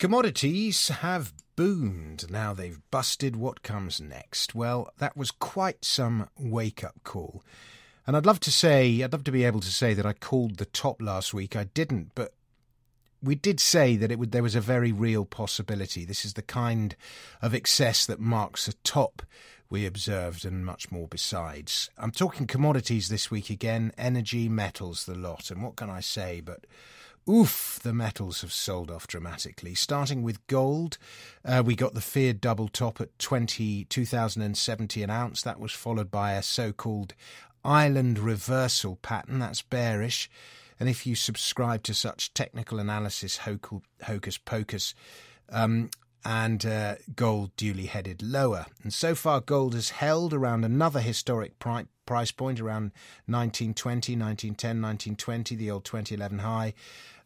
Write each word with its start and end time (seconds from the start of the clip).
Commodities 0.00 0.88
have 0.88 1.34
boomed. 1.56 2.30
Now 2.30 2.54
they've 2.54 2.80
busted 2.90 3.36
what 3.36 3.62
comes 3.62 4.00
next. 4.00 4.54
Well, 4.54 4.90
that 4.96 5.14
was 5.14 5.30
quite 5.30 5.84
some 5.84 6.30
wake 6.38 6.82
up 6.82 6.94
call. 7.04 7.44
And 8.06 8.16
I'd 8.16 8.24
love 8.24 8.40
to 8.40 8.50
say, 8.50 9.02
I'd 9.02 9.12
love 9.12 9.24
to 9.24 9.30
be 9.30 9.44
able 9.44 9.60
to 9.60 9.70
say 9.70 9.92
that 9.92 10.06
I 10.06 10.14
called 10.14 10.56
the 10.56 10.64
top 10.64 11.02
last 11.02 11.34
week. 11.34 11.54
I 11.54 11.64
didn't, 11.64 12.12
but 12.14 12.32
we 13.22 13.34
did 13.34 13.60
say 13.60 13.94
that 13.96 14.10
it 14.10 14.18
would, 14.18 14.32
there 14.32 14.42
was 14.42 14.54
a 14.54 14.60
very 14.62 14.90
real 14.90 15.26
possibility. 15.26 16.06
This 16.06 16.24
is 16.24 16.32
the 16.32 16.40
kind 16.40 16.96
of 17.42 17.54
excess 17.54 18.06
that 18.06 18.18
marks 18.18 18.68
a 18.68 18.72
top 18.82 19.20
we 19.68 19.84
observed, 19.84 20.46
and 20.46 20.64
much 20.64 20.90
more 20.90 21.08
besides. 21.08 21.90
I'm 21.98 22.10
talking 22.10 22.46
commodities 22.46 23.10
this 23.10 23.30
week 23.30 23.50
again 23.50 23.92
energy, 23.98 24.48
metals, 24.48 25.04
the 25.04 25.14
lot. 25.14 25.50
And 25.50 25.62
what 25.62 25.76
can 25.76 25.90
I 25.90 26.00
say 26.00 26.40
but 26.40 26.64
Oof, 27.28 27.78
the 27.82 27.92
metals 27.92 28.40
have 28.40 28.52
sold 28.52 28.90
off 28.90 29.06
dramatically. 29.06 29.74
Starting 29.74 30.22
with 30.22 30.44
gold, 30.46 30.98
uh, 31.44 31.62
we 31.64 31.76
got 31.76 31.94
the 31.94 32.00
feared 32.00 32.40
double 32.40 32.68
top 32.68 33.00
at 33.00 33.16
20, 33.18 33.84
2070 33.84 35.02
an 35.02 35.10
ounce. 35.10 35.42
That 35.42 35.60
was 35.60 35.72
followed 35.72 36.10
by 36.10 36.32
a 36.32 36.42
so 36.42 36.72
called 36.72 37.14
island 37.64 38.18
reversal 38.18 38.96
pattern. 38.96 39.38
That's 39.38 39.62
bearish. 39.62 40.30
And 40.80 40.88
if 40.88 41.06
you 41.06 41.14
subscribe 41.14 41.82
to 41.84 41.94
such 41.94 42.32
technical 42.32 42.78
analysis, 42.78 43.36
hocus 43.36 44.38
pocus, 44.38 44.94
um, 45.50 45.90
and 46.24 46.64
uh, 46.66 46.96
gold 47.16 47.54
duly 47.56 47.86
headed 47.86 48.22
lower. 48.22 48.66
And 48.82 48.92
so 48.92 49.14
far, 49.14 49.40
gold 49.40 49.74
has 49.74 49.90
held 49.90 50.34
around 50.34 50.64
another 50.64 51.00
historic 51.00 51.58
pri- 51.58 51.86
price 52.06 52.32
point 52.32 52.60
around 52.60 52.92
1920, 53.26 54.12
1910, 54.16 54.68
1920, 54.82 55.54
the 55.56 55.70
old 55.70 55.84
2011 55.84 56.40
high. 56.40 56.74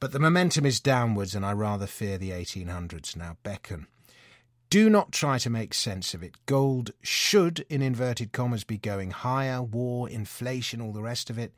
But 0.00 0.12
the 0.12 0.20
momentum 0.20 0.64
is 0.64 0.80
downwards, 0.80 1.34
and 1.34 1.44
I 1.44 1.52
rather 1.52 1.86
fear 1.86 2.18
the 2.18 2.30
1800s 2.30 3.16
now 3.16 3.36
beckon. 3.42 3.86
Do 4.70 4.90
not 4.90 5.12
try 5.12 5.38
to 5.38 5.48
make 5.48 5.72
sense 5.72 6.12
of 6.12 6.22
it. 6.22 6.34
Gold 6.44 6.90
should, 7.02 7.64
in 7.70 7.80
inverted 7.80 8.32
commas, 8.32 8.64
be 8.64 8.76
going 8.76 9.12
higher, 9.12 9.62
war, 9.62 10.10
inflation, 10.10 10.82
all 10.82 10.92
the 10.92 11.02
rest 11.02 11.30
of 11.30 11.38
it. 11.38 11.54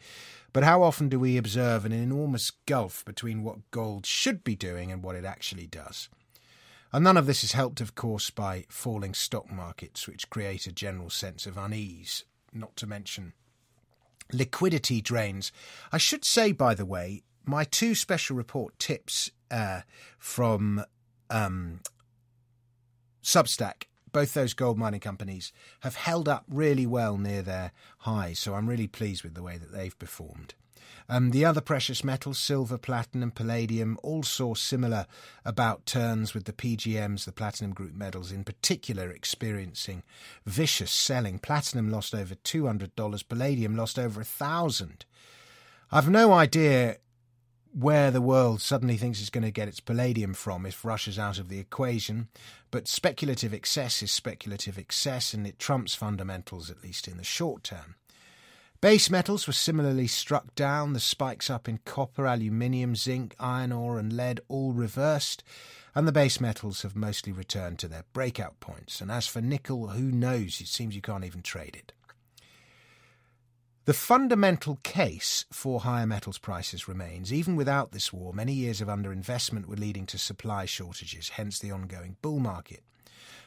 But 0.52 0.62
how 0.62 0.82
often 0.82 1.08
do 1.08 1.18
we 1.18 1.36
observe 1.36 1.84
an 1.84 1.92
enormous 1.92 2.52
gulf 2.66 3.04
between 3.04 3.42
what 3.42 3.70
gold 3.72 4.06
should 4.06 4.44
be 4.44 4.54
doing 4.54 4.92
and 4.92 5.02
what 5.02 5.16
it 5.16 5.24
actually 5.24 5.66
does? 5.66 6.08
And 6.92 7.04
none 7.04 7.16
of 7.16 7.26
this 7.26 7.44
is 7.44 7.52
helped, 7.52 7.80
of 7.80 7.94
course, 7.94 8.30
by 8.30 8.64
falling 8.68 9.14
stock 9.14 9.50
markets, 9.50 10.08
which 10.08 10.30
create 10.30 10.66
a 10.66 10.72
general 10.72 11.10
sense 11.10 11.46
of 11.46 11.56
unease, 11.56 12.24
not 12.52 12.76
to 12.76 12.86
mention 12.86 13.32
liquidity 14.32 15.00
drains. 15.00 15.52
I 15.92 15.98
should 15.98 16.24
say, 16.24 16.52
by 16.52 16.74
the 16.74 16.84
way, 16.84 17.22
my 17.44 17.64
two 17.64 17.94
special 17.94 18.36
report 18.36 18.78
tips 18.78 19.30
uh, 19.50 19.82
from 20.18 20.84
um, 21.30 21.80
Substack, 23.22 23.84
both 24.12 24.34
those 24.34 24.54
gold 24.54 24.78
mining 24.78 25.00
companies, 25.00 25.52
have 25.80 25.94
held 25.94 26.28
up 26.28 26.44
really 26.48 26.86
well 26.86 27.16
near 27.16 27.42
their 27.42 27.72
highs. 27.98 28.38
So 28.40 28.54
I'm 28.54 28.68
really 28.68 28.88
pleased 28.88 29.22
with 29.22 29.34
the 29.34 29.42
way 29.42 29.56
that 29.58 29.72
they've 29.72 29.98
performed. 29.98 30.54
Um, 31.08 31.30
the 31.30 31.44
other 31.44 31.60
precious 31.60 32.04
metals, 32.04 32.38
silver, 32.38 32.78
platinum, 32.78 33.22
and 33.22 33.34
palladium, 33.34 33.98
all 34.02 34.22
saw 34.22 34.54
similar 34.54 35.06
about 35.44 35.86
turns 35.86 36.34
with 36.34 36.44
the 36.44 36.52
PGMs, 36.52 37.24
the 37.24 37.32
platinum 37.32 37.72
group 37.72 37.94
metals 37.94 38.30
in 38.30 38.44
particular, 38.44 39.10
experiencing 39.10 40.02
vicious 40.46 40.90
selling. 40.90 41.38
Platinum 41.38 41.90
lost 41.90 42.14
over 42.14 42.34
$200, 42.34 43.28
palladium 43.28 43.76
lost 43.76 43.98
over 43.98 44.20
a 44.20 44.24
thousand. 44.24 45.04
I've 45.90 46.08
no 46.08 46.32
idea 46.32 46.98
where 47.72 48.10
the 48.10 48.20
world 48.20 48.60
suddenly 48.60 48.96
thinks 48.96 49.20
it's 49.20 49.30
going 49.30 49.44
to 49.44 49.50
get 49.50 49.68
its 49.68 49.80
palladium 49.80 50.34
from 50.34 50.66
if 50.66 50.84
Russia's 50.84 51.18
out 51.18 51.38
of 51.38 51.48
the 51.48 51.58
equation. 51.58 52.28
But 52.70 52.88
speculative 52.88 53.54
excess 53.54 54.02
is 54.02 54.10
speculative 54.10 54.78
excess, 54.78 55.34
and 55.34 55.46
it 55.46 55.58
trumps 55.58 55.94
fundamentals, 55.94 56.70
at 56.70 56.82
least 56.82 57.08
in 57.08 57.16
the 57.16 57.24
short 57.24 57.64
term. 57.64 57.96
Base 58.80 59.10
metals 59.10 59.46
were 59.46 59.52
similarly 59.52 60.06
struck 60.06 60.54
down, 60.54 60.94
the 60.94 61.00
spikes 61.00 61.50
up 61.50 61.68
in 61.68 61.80
copper, 61.84 62.26
aluminium, 62.26 62.96
zinc, 62.96 63.34
iron 63.38 63.72
ore, 63.72 63.98
and 63.98 64.10
lead 64.10 64.40
all 64.48 64.72
reversed, 64.72 65.44
and 65.94 66.08
the 66.08 66.12
base 66.12 66.40
metals 66.40 66.80
have 66.80 66.96
mostly 66.96 67.30
returned 67.30 67.78
to 67.80 67.88
their 67.88 68.04
breakout 68.14 68.58
points. 68.58 69.02
And 69.02 69.10
as 69.10 69.26
for 69.26 69.42
nickel, 69.42 69.88
who 69.88 70.10
knows? 70.10 70.62
It 70.62 70.68
seems 70.68 70.96
you 70.96 71.02
can't 71.02 71.26
even 71.26 71.42
trade 71.42 71.76
it. 71.76 71.92
The 73.84 73.92
fundamental 73.92 74.78
case 74.82 75.44
for 75.52 75.80
higher 75.80 76.06
metals 76.06 76.38
prices 76.38 76.88
remains. 76.88 77.34
Even 77.34 77.56
without 77.56 77.92
this 77.92 78.14
war, 78.14 78.32
many 78.32 78.54
years 78.54 78.80
of 78.80 78.88
underinvestment 78.88 79.66
were 79.66 79.76
leading 79.76 80.06
to 80.06 80.16
supply 80.16 80.64
shortages, 80.64 81.30
hence 81.30 81.58
the 81.58 81.70
ongoing 81.70 82.16
bull 82.22 82.40
market. 82.40 82.82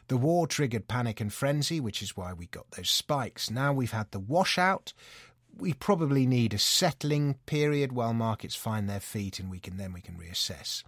The 0.08 0.18
war 0.18 0.48
triggered 0.48 0.88
panic 0.88 1.22
and 1.22 1.32
frenzy, 1.32 1.80
which 1.80 2.02
is 2.02 2.18
why 2.18 2.34
we 2.34 2.48
got 2.48 2.72
those 2.72 2.90
spikes. 2.90 3.50
Now 3.50 3.74
we've 3.74 3.92
had 3.92 4.12
the 4.12 4.20
washout. 4.20 4.94
We 5.56 5.74
probably 5.74 6.26
need 6.26 6.54
a 6.54 6.58
settling 6.58 7.36
period 7.46 7.94
while 7.94 8.14
markets 8.14 8.56
find 8.56 8.90
their 8.90 9.00
feet 9.00 9.40
and 9.40 9.50
we 9.50 9.60
can 9.60 9.78
then 9.78 9.94
we 9.94 10.02
can 10.02 10.16
reassess. 10.16 10.84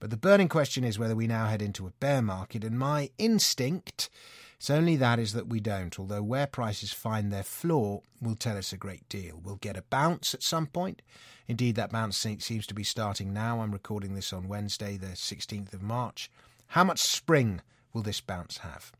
But 0.00 0.10
the 0.10 0.16
burning 0.16 0.48
question 0.48 0.84
is 0.84 0.98
whether 0.98 1.14
we 1.14 1.26
now 1.26 1.46
head 1.46 1.62
into 1.62 1.86
a 1.86 1.92
bear 2.00 2.22
market 2.22 2.64
and 2.64 2.78
my 2.78 3.10
instinct 3.18 4.10
it's 4.58 4.70
only 4.70 4.96
that 4.96 5.18
is 5.18 5.34
that 5.34 5.48
we 5.48 5.60
don't, 5.60 5.98
although 5.98 6.22
where 6.22 6.46
prices 6.46 6.92
find 6.92 7.30
their 7.30 7.42
floor 7.42 8.02
will 8.22 8.36
tell 8.36 8.56
us 8.56 8.72
a 8.72 8.78
great 8.78 9.06
deal. 9.08 9.38
We'll 9.42 9.56
get 9.56 9.76
a 9.76 9.82
bounce 9.82 10.32
at 10.32 10.42
some 10.42 10.66
point. 10.66 11.02
Indeed, 11.46 11.76
that 11.76 11.92
bounce 11.92 12.16
seems 12.16 12.66
to 12.66 12.74
be 12.74 12.82
starting 12.82 13.32
now. 13.32 13.60
I'm 13.60 13.70
recording 13.70 14.14
this 14.14 14.32
on 14.32 14.48
Wednesday, 14.48 14.96
the 14.96 15.08
16th 15.08 15.74
of 15.74 15.82
March. 15.82 16.30
How 16.68 16.84
much 16.84 17.00
spring 17.00 17.60
will 17.96 18.02
this 18.02 18.20
bounce 18.20 18.58
have? 18.58 18.92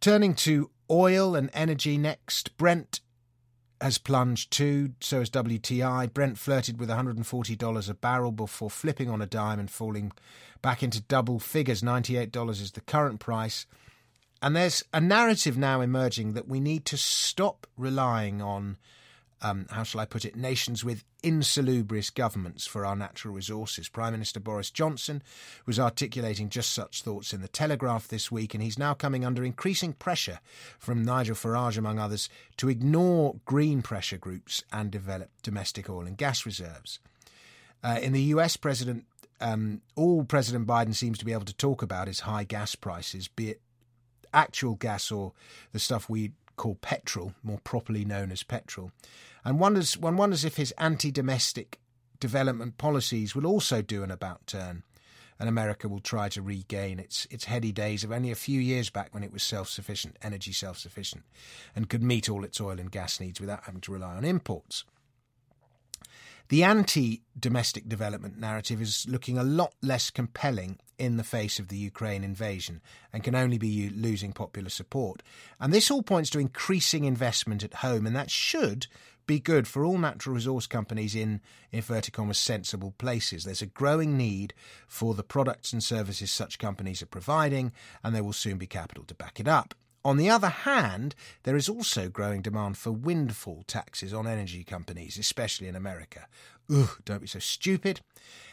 Turning 0.00 0.34
to 0.34 0.70
oil 0.90 1.34
and 1.34 1.48
energy 1.54 1.96
next, 1.96 2.56
Brent 2.58 3.00
has 3.80 3.96
plunged 3.96 4.50
too, 4.50 4.90
so 5.00 5.20
has 5.20 5.30
WTI. 5.30 6.12
Brent 6.12 6.38
flirted 6.38 6.78
with 6.78 6.90
$140 6.90 7.88
a 7.88 7.94
barrel 7.94 8.32
before 8.32 8.68
flipping 8.68 9.08
on 9.08 9.22
a 9.22 9.26
dime 9.26 9.58
and 9.58 9.70
falling 9.70 10.12
back 10.60 10.82
into 10.82 11.00
double 11.00 11.38
figures. 11.38 11.80
$98 11.80 12.50
is 12.50 12.72
the 12.72 12.82
current 12.82 13.18
price. 13.18 13.64
And 14.42 14.54
there's 14.54 14.84
a 14.92 15.00
narrative 15.00 15.56
now 15.56 15.80
emerging 15.80 16.34
that 16.34 16.48
we 16.48 16.60
need 16.60 16.84
to 16.86 16.98
stop 16.98 17.66
relying 17.78 18.42
on, 18.42 18.76
um, 19.42 19.66
how 19.70 19.82
shall 19.82 20.00
I 20.00 20.04
put 20.04 20.24
it, 20.24 20.36
nations 20.36 20.84
with 20.84 21.04
insalubrious 21.22 22.10
governments 22.10 22.66
for 22.66 22.84
our 22.84 22.96
natural 22.96 23.34
resources. 23.34 23.88
Prime 23.88 24.12
Minister 24.12 24.40
Boris 24.40 24.70
Johnson 24.70 25.22
was 25.66 25.78
articulating 25.78 26.48
just 26.48 26.72
such 26.72 27.02
thoughts 27.02 27.32
in 27.32 27.40
the 27.40 27.48
Telegraph 27.48 28.08
this 28.08 28.30
week, 28.30 28.54
and 28.54 28.62
he's 28.62 28.78
now 28.78 28.94
coming 28.94 29.24
under 29.24 29.44
increasing 29.44 29.92
pressure 29.92 30.40
from 30.78 31.04
Nigel 31.04 31.36
Farage, 31.36 31.78
among 31.78 31.98
others, 31.98 32.28
to 32.56 32.68
ignore 32.68 33.36
green 33.44 33.82
pressure 33.82 34.18
groups 34.18 34.64
and 34.72 34.90
develop 34.90 35.30
domestic 35.42 35.88
oil 35.88 36.06
and 36.06 36.16
gas 36.16 36.44
reserves. 36.44 36.98
Uh, 37.82 37.98
in 38.02 38.12
the 38.12 38.22
US, 38.22 38.56
President 38.56 39.04
um, 39.40 39.82
all 39.94 40.24
President 40.24 40.66
Biden 40.66 40.94
seems 40.94 41.18
to 41.18 41.24
be 41.24 41.32
able 41.32 41.44
to 41.44 41.54
talk 41.54 41.82
about 41.82 42.08
is 42.08 42.20
high 42.20 42.44
gas 42.44 42.74
prices, 42.74 43.28
be 43.28 43.50
it 43.50 43.60
actual 44.32 44.74
gas 44.74 45.10
or 45.10 45.32
the 45.72 45.78
stuff 45.78 46.08
we 46.08 46.32
call 46.58 46.74
petrol, 46.74 47.32
more 47.42 47.60
properly 47.64 48.04
known 48.04 48.30
as 48.30 48.42
petrol. 48.42 48.92
And 49.44 49.58
wonders, 49.58 49.96
one 49.96 50.18
wonders 50.18 50.44
if 50.44 50.56
his 50.56 50.72
anti 50.72 51.10
domestic 51.10 51.78
development 52.20 52.76
policies 52.76 53.34
will 53.34 53.46
also 53.46 53.80
do 53.80 54.02
an 54.02 54.10
about 54.10 54.46
turn 54.46 54.82
and 55.38 55.48
America 55.48 55.88
will 55.88 56.00
try 56.00 56.28
to 56.28 56.42
regain 56.42 56.98
its 56.98 57.26
its 57.30 57.44
heady 57.44 57.72
days 57.72 58.02
of 58.04 58.12
only 58.12 58.30
a 58.30 58.36
few 58.36 58.60
years 58.60 58.90
back 58.90 59.14
when 59.14 59.22
it 59.22 59.32
was 59.32 59.42
self 59.42 59.68
sufficient, 59.68 60.16
energy 60.22 60.52
self 60.52 60.78
sufficient, 60.78 61.24
and 61.76 61.88
could 61.88 62.02
meet 62.02 62.28
all 62.28 62.44
its 62.44 62.60
oil 62.60 62.80
and 62.80 62.90
gas 62.90 63.20
needs 63.20 63.40
without 63.40 63.64
having 63.64 63.80
to 63.82 63.92
rely 63.92 64.16
on 64.16 64.24
imports. 64.24 64.84
The 66.48 66.64
anti 66.64 67.22
domestic 67.38 67.88
development 67.88 68.38
narrative 68.38 68.80
is 68.80 69.06
looking 69.08 69.38
a 69.38 69.44
lot 69.44 69.74
less 69.82 70.10
compelling 70.10 70.78
in 70.98 71.16
the 71.16 71.24
face 71.24 71.58
of 71.58 71.68
the 71.68 71.76
Ukraine 71.76 72.24
invasion 72.24 72.80
and 73.12 73.24
can 73.24 73.34
only 73.34 73.58
be 73.58 73.88
losing 73.90 74.32
popular 74.32 74.68
support. 74.68 75.22
And 75.60 75.72
this 75.72 75.90
all 75.90 76.02
points 76.02 76.30
to 76.30 76.38
increasing 76.38 77.04
investment 77.04 77.62
at 77.62 77.74
home, 77.74 78.06
and 78.06 78.16
that 78.16 78.30
should 78.30 78.86
be 79.26 79.38
good 79.38 79.68
for 79.68 79.84
all 79.84 79.98
natural 79.98 80.34
resource 80.34 80.66
companies 80.66 81.14
in 81.14 81.40
inverted 81.70 82.14
commas 82.14 82.38
sensible 82.38 82.94
places. 82.98 83.44
There's 83.44 83.62
a 83.62 83.66
growing 83.66 84.16
need 84.16 84.54
for 84.88 85.14
the 85.14 85.22
products 85.22 85.72
and 85.72 85.82
services 85.82 86.30
such 86.30 86.58
companies 86.58 87.02
are 87.02 87.06
providing, 87.06 87.72
and 88.02 88.14
there 88.14 88.24
will 88.24 88.32
soon 88.32 88.58
be 88.58 88.66
capital 88.66 89.04
to 89.04 89.14
back 89.14 89.38
it 89.38 89.46
up. 89.46 89.74
On 90.04 90.16
the 90.16 90.30
other 90.30 90.48
hand, 90.48 91.14
there 91.42 91.56
is 91.56 91.68
also 91.68 92.08
growing 92.08 92.40
demand 92.40 92.78
for 92.78 92.92
windfall 92.92 93.64
taxes 93.66 94.14
on 94.14 94.26
energy 94.26 94.64
companies, 94.64 95.18
especially 95.18 95.68
in 95.68 95.76
America. 95.76 96.26
Ugh, 96.72 96.98
don't 97.04 97.20
be 97.20 97.26
so 97.26 97.38
stupid. 97.38 98.00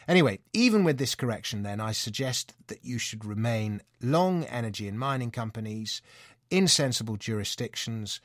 Anyway, 0.08 0.40
even 0.52 0.84
with 0.84 0.98
this 0.98 1.14
correction, 1.14 1.62
then, 1.62 1.80
I 1.80 1.92
suggest 1.92 2.54
that 2.66 2.84
you 2.84 2.98
should 2.98 3.24
remain 3.24 3.82
long 4.02 4.44
energy 4.44 4.88
and 4.88 4.98
mining 4.98 5.30
companies 5.30 6.02
in 6.50 6.68
sensible 6.68 7.16
jurisdictions 7.16 8.20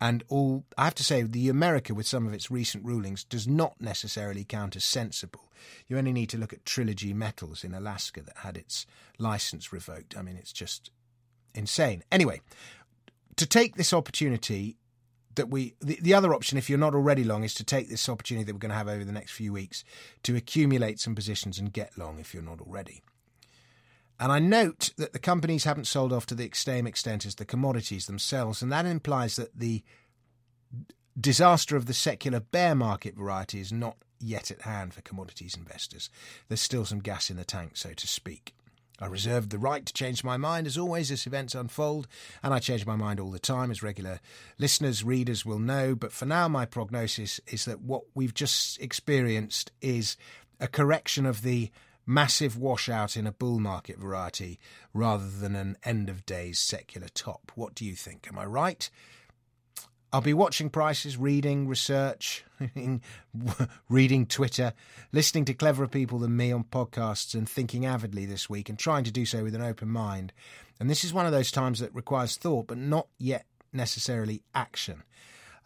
And 0.00 0.22
all 0.28 0.64
I 0.76 0.84
have 0.84 0.94
to 0.96 1.04
say, 1.04 1.22
the 1.22 1.48
America 1.48 1.92
with 1.92 2.06
some 2.06 2.26
of 2.26 2.32
its 2.32 2.50
recent 2.50 2.84
rulings 2.84 3.24
does 3.24 3.48
not 3.48 3.74
necessarily 3.80 4.44
count 4.44 4.76
as 4.76 4.84
sensible. 4.84 5.50
You 5.88 5.98
only 5.98 6.12
need 6.12 6.28
to 6.30 6.38
look 6.38 6.52
at 6.52 6.64
Trilogy 6.64 7.12
Metals 7.12 7.64
in 7.64 7.74
Alaska 7.74 8.22
that 8.22 8.38
had 8.38 8.56
its 8.56 8.86
license 9.18 9.72
revoked. 9.72 10.16
I 10.16 10.22
mean, 10.22 10.36
it's 10.36 10.52
just 10.52 10.90
insane. 11.58 12.02
Anyway, 12.10 12.40
to 13.36 13.46
take 13.46 13.76
this 13.76 13.92
opportunity 13.92 14.76
that 15.34 15.48
we 15.48 15.74
the, 15.80 15.98
the 16.00 16.14
other 16.14 16.34
option 16.34 16.58
if 16.58 16.68
you're 16.68 16.78
not 16.78 16.94
already 16.94 17.24
long 17.24 17.44
is 17.44 17.54
to 17.54 17.64
take 17.64 17.88
this 17.88 18.08
opportunity 18.08 18.44
that 18.44 18.54
we're 18.54 18.58
going 18.58 18.70
to 18.70 18.76
have 18.76 18.88
over 18.88 19.04
the 19.04 19.12
next 19.12 19.32
few 19.32 19.52
weeks 19.52 19.84
to 20.22 20.34
accumulate 20.34 20.98
some 20.98 21.14
positions 21.14 21.58
and 21.58 21.72
get 21.72 21.96
long 21.96 22.18
if 22.18 22.34
you're 22.34 22.42
not 22.42 22.60
already 22.60 23.02
and 24.20 24.32
I 24.32 24.38
note 24.38 24.90
that 24.96 25.12
the 25.12 25.18
companies 25.18 25.64
haven't 25.64 25.86
sold 25.86 26.12
off 26.12 26.26
to 26.26 26.34
the 26.34 26.50
same 26.52 26.86
extent 26.86 27.24
as 27.24 27.36
the 27.36 27.44
commodities 27.44 28.06
themselves, 28.06 28.62
and 28.62 28.72
that 28.72 28.84
implies 28.84 29.36
that 29.36 29.56
the 29.56 29.84
disaster 31.18 31.76
of 31.76 31.86
the 31.86 31.94
secular 31.94 32.40
bear 32.40 32.74
market 32.74 33.16
variety 33.16 33.60
is 33.60 33.72
not 33.72 33.96
yet 34.20 34.50
at 34.50 34.62
hand 34.62 34.92
for 34.92 35.02
commodities 35.02 35.56
investors. 35.56 36.10
There's 36.48 36.60
still 36.60 36.84
some 36.84 36.98
gas 36.98 37.30
in 37.30 37.36
the 37.36 37.44
tank, 37.44 37.76
so 37.76 37.92
to 37.92 38.08
speak. 38.08 38.54
I 39.00 39.06
reserve 39.06 39.50
the 39.50 39.58
right 39.58 39.86
to 39.86 39.92
change 39.92 40.24
my 40.24 40.36
mind 40.36 40.66
as 40.66 40.76
always 40.76 41.10
as 41.10 41.26
events 41.26 41.54
unfold, 41.54 42.08
and 42.42 42.52
I 42.52 42.58
change 42.58 42.84
my 42.84 42.96
mind 42.96 43.20
all 43.20 43.30
the 43.30 43.38
time, 43.38 43.70
as 43.70 43.82
regular 43.82 44.20
listeners, 44.58 45.04
readers 45.04 45.46
will 45.46 45.58
know. 45.60 45.94
But 45.94 46.12
for 46.12 46.26
now, 46.26 46.48
my 46.48 46.66
prognosis 46.66 47.40
is 47.46 47.64
that 47.64 47.80
what 47.80 48.02
we've 48.14 48.34
just 48.34 48.80
experienced 48.80 49.70
is 49.80 50.16
a 50.58 50.66
correction 50.66 51.26
of 51.26 51.42
the 51.42 51.70
massive 52.04 52.56
washout 52.56 53.16
in 53.16 53.26
a 53.26 53.32
bull 53.32 53.60
market 53.60 53.98
variety 53.98 54.58
rather 54.94 55.28
than 55.28 55.54
an 55.54 55.76
end 55.84 56.08
of 56.08 56.24
days 56.24 56.58
secular 56.58 57.08
top. 57.08 57.52
What 57.54 57.74
do 57.74 57.84
you 57.84 57.94
think? 57.94 58.26
Am 58.28 58.38
I 58.38 58.46
right? 58.46 58.88
I'll 60.12 60.22
be 60.22 60.34
watching 60.34 60.70
prices, 60.70 61.18
reading 61.18 61.68
research, 61.68 62.44
reading 63.90 64.26
Twitter, 64.26 64.72
listening 65.12 65.44
to 65.46 65.54
cleverer 65.54 65.86
people 65.86 66.18
than 66.18 66.36
me 66.36 66.50
on 66.50 66.64
podcasts, 66.64 67.34
and 67.34 67.48
thinking 67.48 67.84
avidly 67.84 68.24
this 68.24 68.48
week 68.48 68.70
and 68.70 68.78
trying 68.78 69.04
to 69.04 69.10
do 69.10 69.26
so 69.26 69.42
with 69.42 69.54
an 69.54 69.62
open 69.62 69.88
mind. 69.88 70.32
And 70.80 70.88
this 70.88 71.04
is 71.04 71.12
one 71.12 71.26
of 71.26 71.32
those 71.32 71.50
times 71.50 71.80
that 71.80 71.94
requires 71.94 72.36
thought, 72.36 72.68
but 72.68 72.78
not 72.78 73.08
yet 73.18 73.44
necessarily 73.72 74.42
action. 74.54 75.02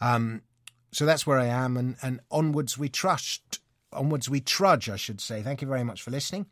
Um, 0.00 0.43
so 0.91 1.06
that's 1.06 1.27
where 1.27 1.38
I 1.38 1.47
am, 1.47 1.77
and, 1.77 1.97
and 2.03 2.21
onwards 2.31 2.77
we 2.77 2.88
trust. 2.88 3.61
Onwards 3.93 4.29
we 4.29 4.41
trudge, 4.41 4.88
I 4.88 4.97
should 4.97 5.21
say. 5.21 5.43
Thank 5.43 5.62
you 5.62 5.69
very 5.69 5.85
much 5.85 6.03
for 6.03 6.11
listening. 6.11 6.47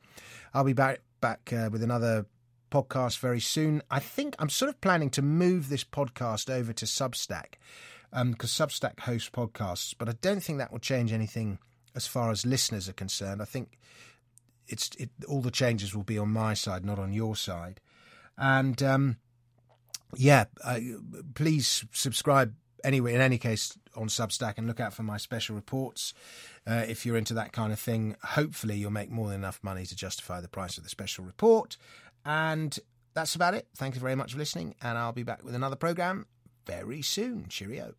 I'll 0.55 0.65
be 0.65 0.75
back 0.75 1.01
back 1.21 1.53
uh, 1.53 1.69
with 1.71 1.83
another 1.83 2.27
podcast 2.71 3.19
very 3.19 3.41
soon. 3.41 3.83
I 3.91 3.99
think 3.99 4.35
I'm 4.39 4.49
sort 4.49 4.69
of 4.69 4.81
planning 4.81 5.11
to 5.11 5.23
move 5.23 5.69
this 5.69 5.85
podcast 5.85 6.49
over 6.49 6.73
to 6.73 6.87
Substack 6.87 7.55
because 8.11 8.61
um, 8.61 8.69
Substack 8.69 9.01
hosts 9.01 9.31
podcasts, 9.31 9.95
but 9.97 10.09
I 10.09 10.15
don't 10.21 10.43
think 10.43 10.59
that 10.59 10.73
will 10.73 10.79
change 10.79 11.13
anything 11.13 11.59
as 11.95 12.07
far 12.07 12.31
as 12.31 12.47
listeners 12.47 12.89
are 12.89 12.95
concerned. 12.95 13.43
I 13.43 13.45
think 13.45 13.79
it's 14.69 14.91
it, 14.99 15.11
all 15.29 15.41
the 15.41 15.51
changes 15.51 15.95
will 15.95 16.05
be 16.05 16.19
on 16.19 16.31
my 16.31 16.55
side, 16.55 16.85
not 16.85 16.99
on 16.99 17.13
your 17.13 17.37
side. 17.37 17.81
And 18.39 18.83
um, 18.83 19.17
yeah, 20.15 20.45
uh, 20.65 20.81
please 21.35 21.85
subscribe 21.93 22.55
anyway. 22.85 23.15
In 23.15 23.21
any 23.21 23.39
case, 23.39 23.77
on 23.97 24.09
Substack 24.09 24.55
and 24.57 24.67
look 24.67 24.81
out 24.81 24.95
for 24.95 25.03
my 25.03 25.17
special 25.17 25.55
reports. 25.55 26.15
Uh, 26.67 26.85
if 26.89 27.05
you're 27.05 27.17
into 27.17 27.35
that 27.35 27.53
kind 27.53 27.73
of 27.73 27.79
thing, 27.79 28.17
hopefully 28.23 28.77
you'll 28.77 28.91
make 28.91 29.11
more 29.11 29.29
than 29.29 29.37
enough 29.37 29.61
money 29.63 29.85
to 29.87 29.97
justify 29.97 30.41
the 30.41 30.49
price 30.49 30.79
of 30.79 30.85
the 30.85 30.91
special 30.91 31.25
report. 31.25 31.77
And 32.25 32.79
that's 33.15 33.35
about 33.35 33.55
it. 33.55 33.69
Thank 33.77 33.95
you 33.95 34.01
very 34.01 34.15
much 34.15 34.33
for 34.33 34.39
listening, 34.39 34.75
and 34.83 34.97
I'll 34.99 35.13
be 35.13 35.23
back 35.23 35.43
with 35.45 35.55
another 35.55 35.77
program 35.77 36.27
very 36.67 37.03
soon. 37.03 37.47
Cheerio. 37.49 37.95